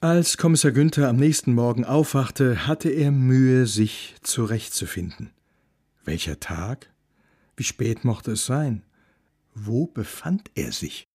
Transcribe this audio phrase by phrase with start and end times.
[0.00, 5.32] Als Kommissar Günther am nächsten Morgen aufwachte, hatte er Mühe, sich zurechtzufinden.
[6.04, 6.92] Welcher Tag?
[7.56, 8.84] Wie spät mochte es sein?
[9.56, 11.08] Wo befand er sich?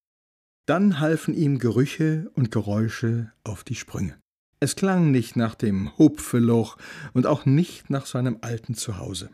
[0.65, 4.17] Dann halfen ihm Gerüche und Geräusche auf die Sprünge.
[4.59, 6.77] Es klang nicht nach dem Hupfeloch
[7.13, 9.29] und auch nicht nach seinem alten Zuhause.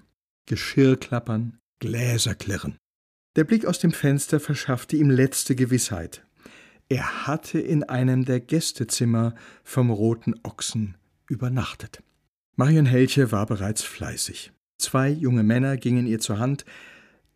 [0.45, 2.77] Geschirr klappern, Gläser klirren.
[3.35, 6.23] Der Blick aus dem Fenster verschaffte ihm letzte Gewissheit.
[6.91, 10.97] Er hatte in einem der Gästezimmer vom Roten Ochsen
[11.29, 12.01] übernachtet.
[12.55, 14.51] Marion Helche war bereits fleißig.
[14.79, 16.65] Zwei junge Männer gingen ihr zur Hand,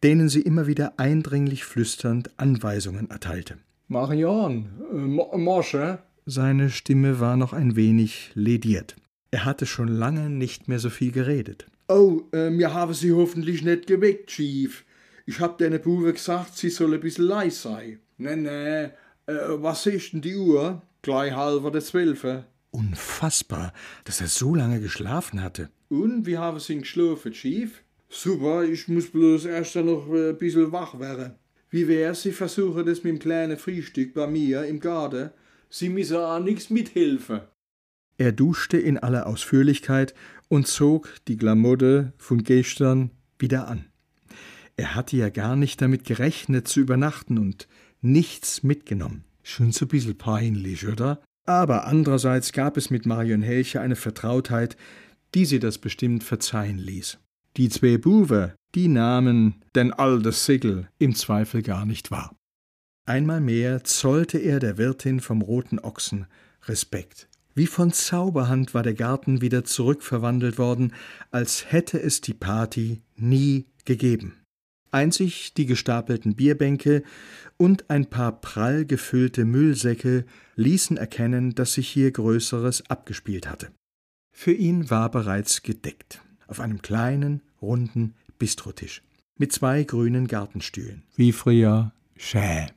[0.01, 3.57] denen sie immer wieder eindringlich flüsternd Anweisungen erteilte.
[3.87, 5.99] Marion, äh, Mosche?
[6.25, 8.95] Seine Stimme war noch ein wenig lediert.
[9.29, 11.67] Er hatte schon lange nicht mehr so viel geredet.
[11.87, 14.83] Oh, äh, mir haben Sie hoffentlich nicht geweckt, Chief.
[15.25, 17.99] Ich hab deine Buwe gesagt, sie soll ein bisschen leis sein.
[18.17, 18.89] Nee, nee,
[19.27, 20.81] äh, was ist denn die Uhr?
[21.01, 22.45] Gleich halber der Zwölfe.
[22.71, 23.73] Unfassbar,
[24.03, 25.69] dass er so lange geschlafen hatte.
[25.89, 27.83] Und, wie haben Sie geschlafen, Chief?
[28.09, 31.35] Super, ich muss bloß erst noch ein bisschen wach werden.
[31.69, 35.31] Wie wär's, Sie versuchen das mit dem kleinen Frühstück bei mir im Garten?
[35.69, 37.41] Sie müssen auch nichts mithelfen.
[38.17, 40.13] Er duschte in aller Ausführlichkeit
[40.49, 43.09] und zog die Glamotte von gestern
[43.39, 43.85] wieder an.
[44.77, 47.67] Er hatte ja gar nicht damit gerechnet zu übernachten und
[48.03, 49.23] nichts mitgenommen.
[49.41, 51.21] Schon so ein bisschen peinlich, oder?
[51.45, 54.77] Aber andererseits gab es mit Marion Helche eine Vertrautheit,
[55.33, 57.17] die sie das bestimmt verzeihen ließ.
[57.57, 62.35] Die zwei Buwe, die nahmen denn all das Sigel im Zweifel gar nicht wahr.
[63.05, 66.25] Einmal mehr zollte er der Wirtin vom roten Ochsen
[66.65, 67.27] Respekt.
[67.55, 70.93] Wie von Zauberhand war der Garten wieder zurückverwandelt worden,
[71.29, 74.42] als hätte es die Party nie gegeben.
[74.93, 77.03] Einzig die gestapelten Bierbänke
[77.57, 80.25] und ein paar prall gefüllte Müllsäcke
[80.55, 83.71] ließen erkennen, dass sich hier Größeres abgespielt hatte.
[84.31, 89.03] Für ihn war bereits gedeckt, auf einem kleinen, runden Bistrotisch,
[89.37, 91.03] mit zwei grünen Gartenstühlen.
[91.15, 92.67] Wie früher, schä.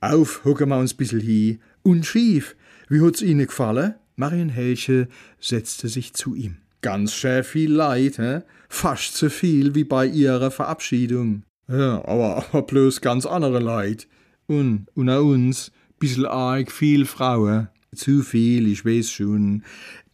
[0.00, 1.60] Auf, hucken wir uns bissel hi.
[1.82, 2.56] Und schief.
[2.88, 3.94] Wie hat's Ihnen gefallen?
[4.16, 5.08] Marion Helche
[5.40, 6.58] setzte sich zu ihm.
[6.82, 8.42] Ganz schön viel Leid, hä?
[8.68, 11.42] Fast so viel wie bei Ihrer Verabschiedung.
[11.68, 14.06] Ja, aber, aber bloß ganz andere Leid.
[14.46, 17.68] Und unter uns bissel arg viel Frauen.
[17.94, 19.64] Zu viel, ich weiß schon.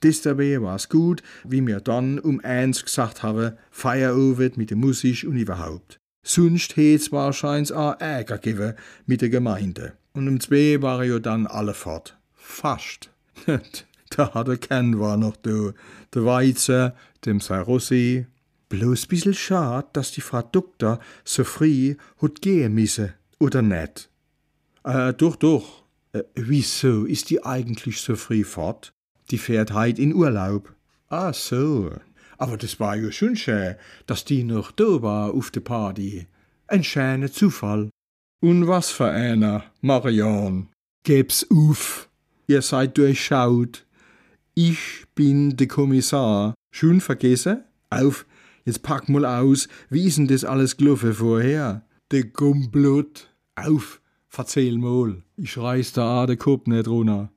[0.00, 5.24] Das dabei war's gut, wie mir dann um eins gesagt habe, Feierabend mit der Musik
[5.24, 5.98] und überhaupt.
[6.24, 8.74] Sonst hätt's wahrscheinlich auch Ärger gegeben
[9.06, 9.94] mit der Gemeinde.
[10.12, 12.16] Und um zwei waren ja dann alle fort.
[12.34, 13.10] Fast.
[14.10, 15.72] da hat er keinen war noch da.
[16.14, 16.92] Der Weizen,
[17.24, 18.26] dem Sarossi.
[18.72, 24.08] Bloß bissel schad, dass die Frau Doktor so früh hat gehen müsse, oder net?
[24.82, 25.82] Äh, doch, doch.
[26.14, 28.94] Äh, wieso ist die eigentlich so früh fort?
[29.30, 30.74] Die fährt heit in Urlaub.
[31.10, 31.92] Ah, so.
[32.38, 33.74] Aber das war ja schon schön,
[34.06, 36.26] dass die noch da war auf der Party.
[36.66, 37.90] Ein schöner Zufall.
[38.40, 40.70] Und was für einer, Marion.
[41.04, 42.08] Geb's auf.
[42.46, 43.84] Ihr seid durchschaut.
[44.54, 46.54] Ich bin der Kommissar.
[46.70, 47.64] Schon vergessen?
[47.90, 48.24] Auf,
[48.64, 49.68] jetzt pack mal aus.
[49.90, 51.84] Wie ist denn das alles gelaufen vorher?
[52.10, 53.28] Der Komplott.
[53.54, 55.22] Auf, verzähl mal.
[55.36, 57.30] Ich reiß da den Kopf nicht runter.